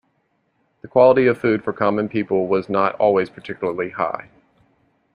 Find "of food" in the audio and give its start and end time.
1.27-1.63